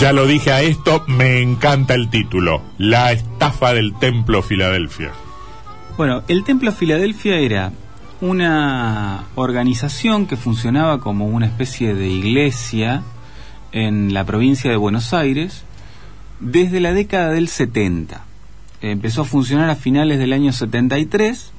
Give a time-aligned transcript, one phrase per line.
[0.00, 2.62] Ya lo dije a esto, me encanta el título.
[2.78, 5.10] La estafa del Templo Filadelfia.
[5.98, 7.72] Bueno, el Templo Filadelfia era
[8.22, 13.02] una organización que funcionaba como una especie de iglesia
[13.72, 15.64] en la provincia de Buenos Aires
[16.40, 18.24] desde la década del 70.
[18.80, 21.52] Empezó a funcionar a finales del año 73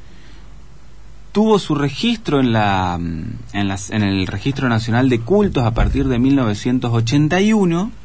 [1.31, 6.07] tuvo su registro en, la, en, las, en, el Registro Nacional de Cultos a partir
[6.07, 8.00] de 1981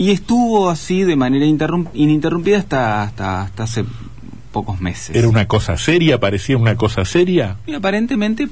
[0.00, 3.84] y estuvo así de manera ininterrumpida hasta, hasta, hasta hace
[4.50, 5.14] pocos meses.
[5.14, 6.18] ¿Era una cosa seria?
[6.18, 7.58] ¿Parecía una cosa seria?
[7.66, 8.48] Y aparentemente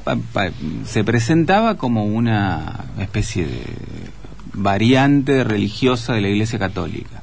[0.85, 3.63] se presentaba como una especie de
[4.53, 7.23] variante religiosa de la Iglesia Católica.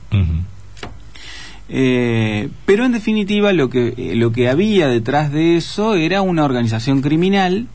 [1.69, 7.03] eh, pero en definitiva lo que, lo que había detrás de eso era una organización
[7.03, 7.67] criminal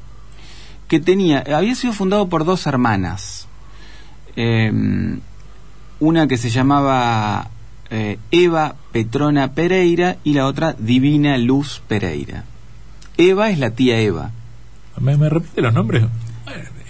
[0.89, 3.47] que tenía, había sido fundado por dos hermanas.
[4.35, 5.21] Eh,
[6.01, 7.51] una que se llamaba
[7.91, 12.45] eh, Eva Petrona Pereira y la otra Divina Luz Pereira.
[13.17, 14.31] Eva es la tía Eva.
[14.99, 16.05] ¿Me, me repite los nombres?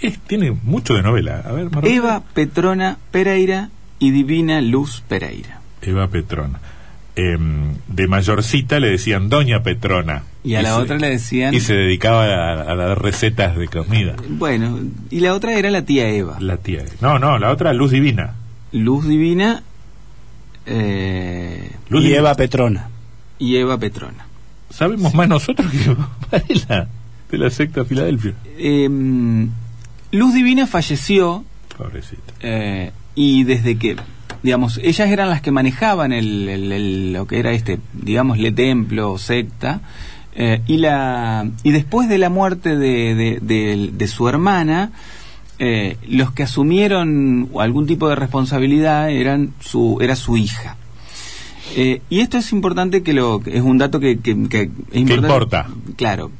[0.01, 1.43] Es, tiene mucho de novela.
[1.45, 5.61] A ver, Eva Petrona Pereira y Divina Luz Pereira.
[5.81, 6.59] Eva Petrona.
[7.15, 7.37] Eh,
[7.87, 10.23] de mayorcita le decían Doña Petrona.
[10.43, 11.53] Y a la se, otra le decían...
[11.53, 14.15] Y se dedicaba a, a, las recetas de comida.
[14.29, 16.37] Bueno, y la otra era la tía Eva.
[16.39, 18.35] La tía No, no, la otra Luz Divina.
[18.71, 19.63] Luz Divina
[20.65, 22.89] eh, Luz y Eva Petrona.
[23.39, 24.25] Y Eva Petrona.
[24.69, 25.95] Sabemos más nosotros que
[26.31, 26.87] Varela,
[27.29, 28.33] de la secta Filadelfia.
[28.57, 28.87] Eh,
[30.11, 31.43] Luz Divina falleció.
[31.77, 32.33] Pobrecita.
[32.41, 33.97] Eh, y desde que,
[34.43, 38.51] digamos, ellas eran las que manejaban el, el, el, lo que era este, digamos, le
[38.51, 39.81] templo, secta.
[40.33, 44.91] Eh, y, la, y después de la muerte de, de, de, de su hermana,
[45.63, 50.75] eh, los que asumieron algún tipo de responsabilidad eran su, era su hija.
[51.75, 55.27] Eh, y esto es importante que lo es un dato que, que, que es importante,
[55.27, 55.69] importa.
[55.97, 56.31] Claro,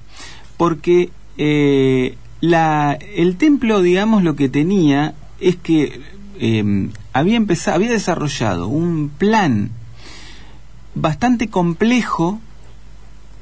[0.57, 6.01] porque eh, la, el templo, digamos, lo que tenía es que
[6.39, 9.69] eh, había empezado, había desarrollado un plan
[10.95, 12.41] bastante complejo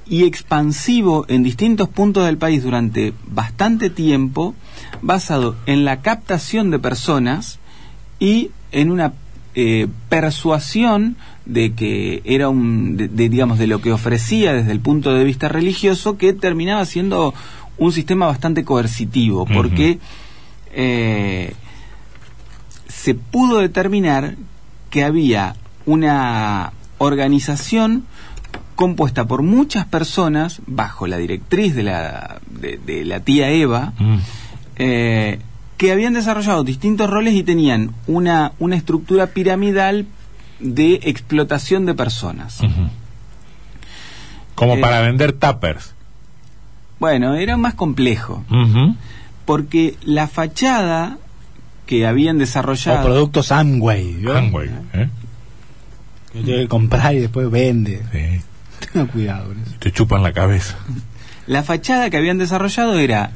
[0.09, 4.55] y expansivo en distintos puntos del país durante bastante tiempo,
[5.01, 7.59] basado en la captación de personas
[8.19, 9.13] y en una
[9.55, 11.15] eh, persuasión
[11.45, 15.23] de que era un, de, de, digamos, de lo que ofrecía desde el punto de
[15.23, 17.33] vista religioso, que terminaba siendo
[17.77, 19.99] un sistema bastante coercitivo, porque uh -huh.
[20.73, 21.53] eh,
[22.87, 24.35] se pudo determinar
[24.89, 25.55] que había
[25.85, 28.05] una organización
[28.79, 34.17] compuesta por muchas personas bajo la directriz de la, de, de la tía Eva, mm.
[34.77, 35.39] eh,
[35.75, 40.05] que habían desarrollado distintos roles y tenían una, una estructura piramidal
[40.61, 42.61] de explotación de personas.
[42.61, 42.89] Uh -huh.
[44.55, 45.93] Como eh, para vender tuppers.
[47.01, 48.45] Bueno, era más complejo.
[48.49, 48.95] Uh -huh.
[49.43, 51.17] Porque la fachada
[51.85, 53.01] que habían desarrollado...
[53.01, 54.25] O productos Amway.
[54.25, 55.09] Amway, ¿eh?
[56.31, 58.03] Que tiene que comprar y después vende.
[58.13, 58.41] Sí.
[58.93, 59.71] Tenga cuidado con eso.
[59.79, 60.77] Te chupan la cabeza.
[61.49, 63.31] La fachada que habían desarrollado era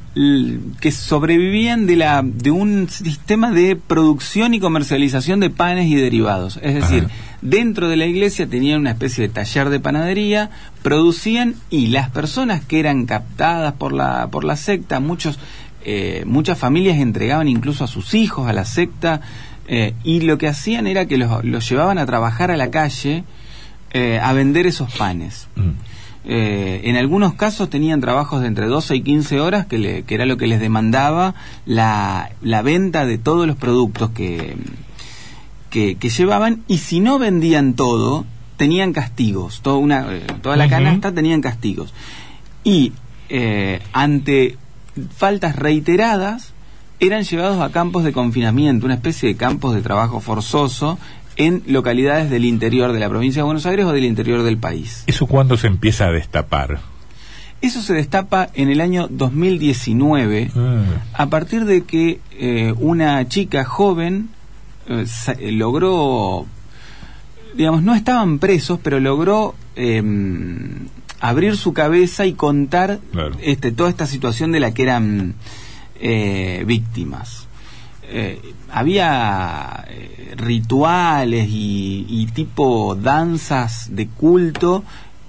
[0.79, 6.59] que sobrevivían de, la, de un sistema de producción y comercialización de panes y derivados.
[6.61, 7.13] Es decir, Ajá.
[7.41, 10.51] dentro de la iglesia tenían una especie de taller de panadería,
[10.83, 15.39] producían y las personas que eran captadas por la, por la secta, muchos,
[15.83, 19.21] eh, muchas familias entregaban incluso a sus hijos a la secta
[19.67, 23.23] eh, y lo que hacían era que los, los, llevaban a trabajar a la calle
[23.93, 25.47] eh, a vender esos panes.
[25.55, 25.69] Mm.
[26.25, 30.15] Eh, en algunos casos tenían trabajos de entre 12 y 15 horas, que, le, que
[30.15, 31.35] era lo que les demandaba
[31.65, 34.55] la, la, venta de todos los productos que,
[35.69, 38.25] que, que, llevaban, y si no vendían todo,
[38.55, 39.61] tenían castigos.
[39.61, 40.71] Toda, una, eh, toda la uh -huh.
[40.71, 41.93] canasta tenían castigos.
[42.63, 42.93] Y
[43.27, 44.57] eh, ante
[45.15, 46.53] faltas reiteradas,
[46.99, 50.97] eran llevados a campos de confinamiento, una especie de campos de trabajo forzoso,
[51.37, 55.03] en localidades del interior de la provincia de Buenos Aires o del interior del país.
[55.07, 56.79] ¿Eso cuándo se empieza a destapar?
[57.61, 60.83] Eso se destapa en el año 2019 Ah.
[61.13, 64.29] a partir de que eh, una chica joven
[64.87, 65.05] eh,
[65.51, 66.45] logró,
[67.55, 70.87] digamos, no estaban presos, pero logró em,
[71.21, 73.37] abrir su cabeza y contar Claro.
[73.41, 75.35] este, toda esta situación de la que eran
[76.01, 77.47] eh, víctimas.
[78.09, 78.39] Eh,
[78.69, 84.83] había eh, rituales y, y tipo danzas de culto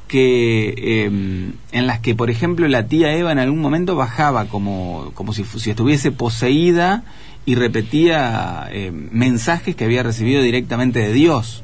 [0.08, 5.10] que em, en las que por ejemplo la tía Eva en algún momento bajaba como,
[5.14, 7.04] como si, estuviese poseída
[7.46, 11.62] y repetía eh, mensajes que había recibido directamente de Dios.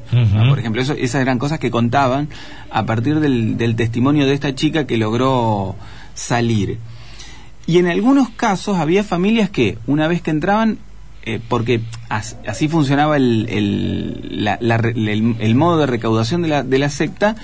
[0.49, 2.29] Por ejemplo, eso, esas eran cosas que contaban
[2.69, 5.75] a partir del, del testimonio de esta chica que logró
[6.13, 6.77] salir.
[7.65, 10.77] Y en algunos casos había familias que, una vez que entraban,
[11.23, 16.47] eh, porque as- así funcionaba el, el, la- la el- el modo de recaudación de
[16.47, 17.35] la, de la secta,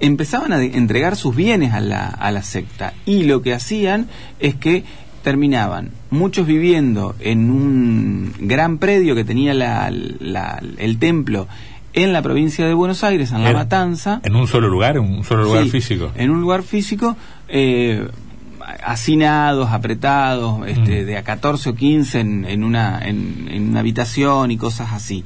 [0.00, 2.92] empezaban a de- entregar sus bienes a la, a la secta.
[3.06, 4.08] Y lo que hacían
[4.40, 4.84] es que
[5.22, 11.46] terminaban muchos viviendo en un gran predio que tenía la- la- el templo
[11.92, 14.20] en la provincia de Buenos Aires, en La Matanza.
[14.24, 16.10] En un solo lugar, en un solo lugar Sí, físico.
[16.16, 17.16] En un lugar físico,
[17.48, 18.06] eh,
[18.84, 21.06] hacinados, apretados, este, Mm.
[21.06, 25.24] de a 14 o 15 en, en una, en, en una habitación y cosas así.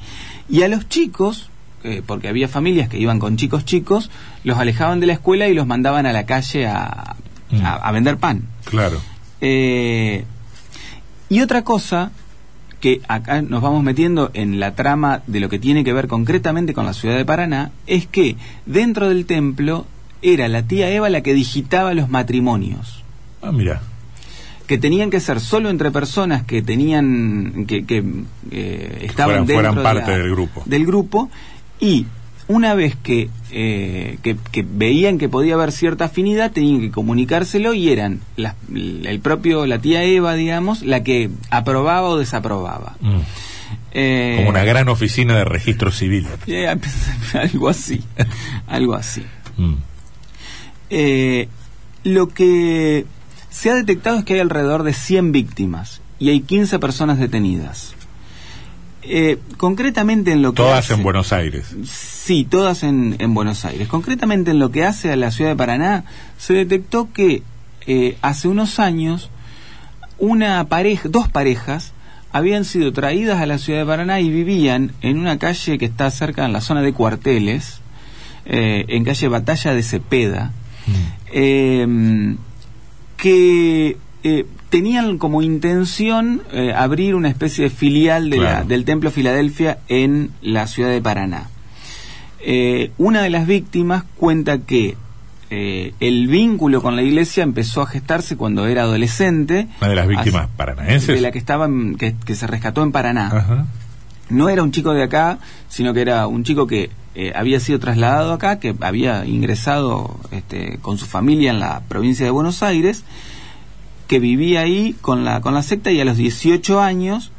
[0.48, 1.48] Y a los chicos,
[1.82, 4.10] eh, porque había familias que iban con chicos chicos,
[4.44, 7.16] los alejaban de la escuela y los mandaban a la calle a,
[7.50, 7.64] Mm.
[7.64, 8.42] a- a vender pan.
[8.64, 9.00] Claro.
[9.40, 10.24] Eh,
[11.28, 12.10] y otra cosa
[12.80, 16.74] que acá nos vamos metiendo en la trama de lo que tiene que ver concretamente
[16.74, 18.36] con la ciudad de Paraná, es que
[18.66, 19.86] dentro del templo
[20.22, 23.03] era la tía Eva la que digitaba los matrimonios,
[23.44, 23.80] Ah, mira.
[24.66, 28.02] que tenían que ser solo entre personas que tenían, que, que,
[28.50, 30.62] eh, estaban Fueran- fueran dentro de la- del grupo.
[30.64, 31.30] del grupo,
[31.80, 32.06] y
[32.48, 37.74] una vez que, eh, que, que veían que podía haber cierta afinidad, tenían que comunicárselo
[37.74, 42.96] y eran las- el propio, la tía Eva, digamos, la que aprobaba o desaprobaba.
[43.02, 43.18] Mm.
[43.92, 46.26] Eh, Como una gran oficina de registro civil.
[46.46, 46.68] eh,
[47.34, 48.02] algo así,
[48.66, 49.22] algo así.
[49.58, 49.74] Mm.
[52.04, 53.06] Lo que
[53.54, 57.94] se ha detectado es que hay alrededor de 100 víctimas y hay 15 personas detenidas.
[59.02, 61.76] Eh, concretamente en lo que Todas hace- en Buenos Aires.
[61.86, 63.86] Sí, todas en, en Buenos Aires.
[63.86, 66.04] Concretamente en lo que hace a la ciudad de Paraná,
[66.38, 67.42] se detectó que
[67.86, 69.30] eh, hace unos años
[70.18, 71.92] una pareja, dos parejas
[72.32, 76.10] habían sido traídas a la ciudad de Paraná y vivían en una calle que está
[76.10, 77.80] cerca en la zona de cuarteles,
[78.46, 80.50] eh, en calle Batalla de Cepeda,
[81.32, 82.36] eh,
[83.16, 88.66] que eh, tenían como intención eh, abrir una especie de filial de la- Claro.
[88.66, 91.48] del Templo Filadelfia en la ciudad de Paraná.
[92.40, 94.96] Eh, una de las víctimas cuenta que
[95.50, 99.68] el vínculo con la iglesia empezó a gestarse cuando era adolescente.
[99.80, 101.14] Una de las víctimas Así- paranaenses.
[101.14, 103.66] De la que estaba en- que, que se rescató en Paraná Ajá.
[104.30, 105.38] no era un chico de acá,
[105.68, 110.78] sino que era un chico que eh, había sido trasladado acá, que había ingresado este,
[110.82, 113.04] con su familia en la provincia de Buenos Aires,
[114.08, 117.30] que vivía ahí con la, con la secta y a los 18 años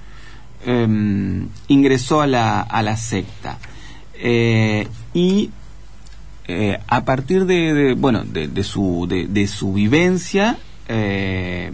[0.66, 3.60] em, ingresó a la, a la secta.
[4.18, 5.50] Eh, y
[6.48, 10.58] eh, a partir de, bueno de, su de, de su vivencia
[10.88, 11.72] eh,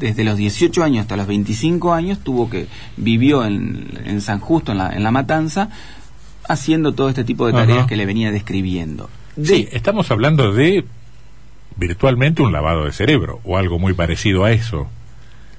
[0.00, 4.72] desde los 18 años hasta los 25 años tuvo que vivió en, en San Justo
[4.72, 5.70] en la, en la matanza
[6.48, 7.86] haciendo todo este tipo de tareas Ajá.
[7.86, 10.84] que le venía describiendo de, Sí, estamos hablando de
[11.76, 14.88] virtualmente un lavado de cerebro o algo muy parecido a eso.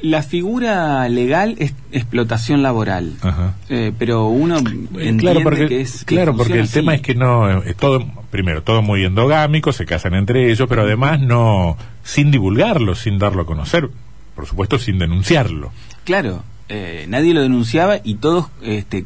[0.01, 3.56] la figura legal es explotación laboral Ajá.
[3.70, 7.01] Eh, pero uno Eh, entiende claro, porque, que es que claro, porque el tema es
[7.01, 11.77] que no, es todo, primero, todo muy endogámico, se casan entre ellos, pero además no,
[12.03, 13.89] sin divulgarlo, sin darlo a conocer,
[14.36, 15.72] por supuesto sin denunciarlo.
[16.03, 19.06] Claro, eh, nadie lo denunciaba y todos este,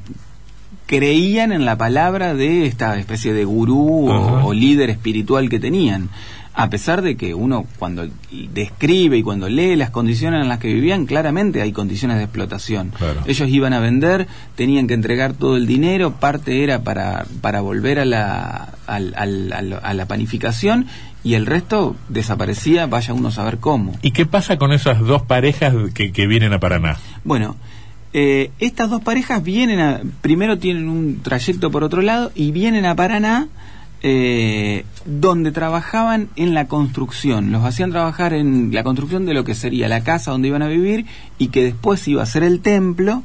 [0.92, 6.10] creían en la palabra de esta especie de gurú o, o líder espiritual que tenían.
[6.54, 8.10] A pesar de que uno cuando
[8.52, 12.90] describe y cuando lee las condiciones en las que vivían, claramente hay condiciones de explotación.
[12.98, 13.22] Claro.
[13.26, 18.00] Ellos iban a vender, tenían que entregar todo el dinero, parte era para, para volver
[18.00, 20.88] a la, al- al- a la panificación
[21.24, 23.94] y el resto desaparecía, vaya uno a saber cómo.
[24.02, 26.98] ¿Y qué pasa con esas dos parejas que, que vienen a Paraná?
[27.24, 27.56] Bueno,
[28.14, 32.86] eh, estas dos parejas vienen a, primero tienen un trayecto por otro lado y vienen
[32.86, 33.48] a Paraná,
[34.04, 37.52] eh, donde trabajaban en la construcción.
[37.52, 40.68] Los hacían trabajar en la construcción de lo que sería la casa donde iban a
[40.68, 41.06] vivir
[41.38, 43.24] y que después iba a ser el templo.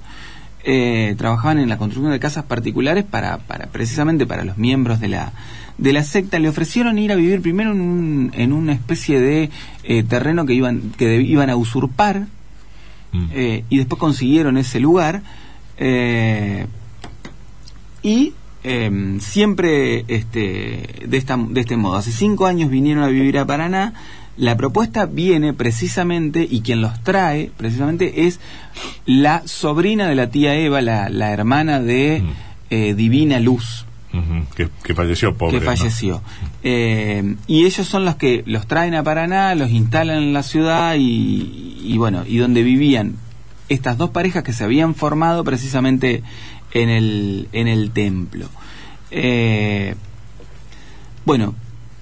[0.69, 5.09] Eh, trabajaban en la construcción de casas particulares para, para precisamente para los miembros de
[5.09, 5.33] la
[5.79, 9.51] de la secta le ofrecieron ir a vivir primero en, un, en una especie de
[9.85, 12.27] eh, terreno que iban que iban a usurpar
[13.13, 13.27] Mm.
[13.33, 15.23] eh, y después consiguieron ese lugar
[15.79, 16.67] eh,
[18.03, 18.33] y
[18.65, 21.97] eh, siempre este, de, esta, de este modo.
[21.97, 23.95] Hace cinco años vinieron a vivir a Paraná.
[24.37, 28.39] La propuesta viene precisamente, y quien los trae precisamente es
[29.07, 32.31] la sobrina de la tía Eva, la, la hermana de Mm.
[32.71, 33.85] eh, Divina Luz
[34.57, 35.59] que, que falleció pobre.
[35.59, 35.71] que ¿no?
[35.71, 36.23] falleció.
[36.63, 40.95] Eh, y ellos son los que los traen a Paraná, los instalan en la ciudad
[40.99, 43.17] y, y bueno, y donde vivían
[43.69, 46.23] estas dos parejas que se habían formado precisamente
[46.73, 48.49] en el, en el templo.
[49.11, 49.95] Eh,
[51.25, 51.55] bueno,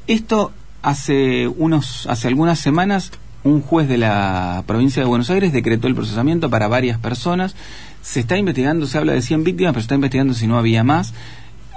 [0.06, 3.12] esto hace unos, hace algunas semanas
[3.42, 7.54] un juez de la provincia de Buenos Aires decretó el procesamiento para varias personas.
[8.02, 10.82] Se está investigando, se habla de 100 víctimas, pero se está investigando si no había
[10.82, 11.14] más.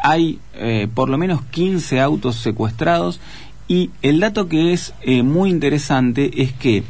[0.01, 3.19] Hay eh, por lo menos 15 autos secuestrados
[3.67, 6.83] y el dato que es eh, muy interesante es que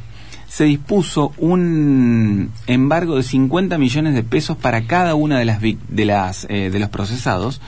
[0.47, 6.05] se dispuso un embargo de 50 millones de pesos para cada una de las de
[6.05, 7.59] las eh, de los procesados,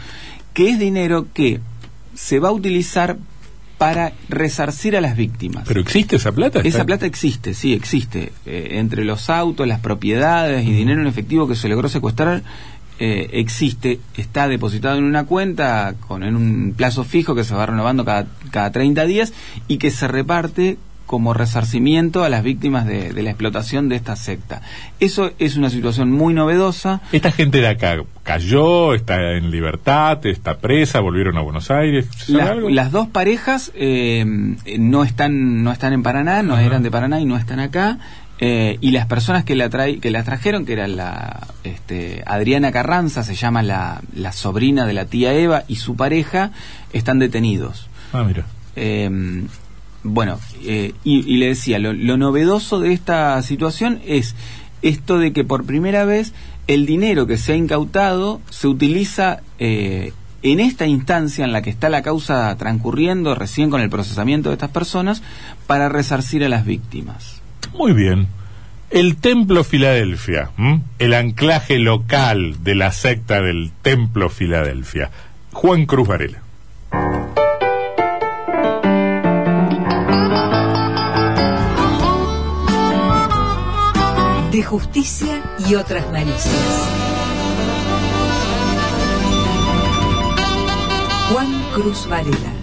[0.53, 1.59] que es dinero que
[2.15, 3.17] se va a utilizar
[3.77, 5.63] para resarcir a las víctimas.
[5.67, 6.59] ¿Pero existe esa plata?
[6.59, 8.33] Esa ¿Está- plata existe, sí, existe.
[8.45, 12.43] Eh, entre los autos, las propiedades y dinero en efectivo que se logró secuestrar,
[12.99, 17.65] eh, existe, está depositado en una cuenta con en un plazo fijo que se va
[17.65, 19.31] renovando cada, cada 30 días
[19.69, 20.77] y que se reparte
[21.09, 24.61] como resarcimiento a las víctimas de, de la explotación de esta secta.
[24.99, 27.01] Eso es una situación muy novedosa.
[27.11, 32.05] Esta gente de acá cayó, está en libertad, está presa, volvieron a Buenos Aires.
[32.15, 32.69] ¿se sabe La- algo?
[32.69, 34.23] las dos parejas eh,
[34.77, 37.97] no están no están en Paraná, no eran de Paraná y no están acá.
[38.39, 42.71] eh, y las personas que la trae, que la trajeron, que era la este, Adriana
[42.71, 46.51] Carranza, se llama la, la sobrina de la tía Eva y su pareja,
[46.93, 47.87] están detenidos.
[48.13, 48.45] Ah, mira.
[48.75, 49.09] Eh,
[50.03, 54.35] bueno, eh, y, le decía, lo, lo novedoso de esta situación es
[54.81, 56.33] esto de que por primera vez
[56.67, 60.13] el dinero que se ha incautado se utiliza eh,
[60.43, 64.53] en esta instancia en la que está la causa transcurriendo recién con el procesamiento de
[64.53, 65.23] estas personas
[65.67, 67.41] para resarcir a las víctimas.
[67.73, 68.27] Muy bien.
[68.91, 70.51] El Templo Filadelfia,
[70.97, 75.11] el anclaje local de la secta del Templo Filadelfia.
[75.51, 76.39] Juan Cruz Varela.
[84.59, 86.89] De justicia y otras malicias.
[91.31, 92.58] Juan Cruz Varela.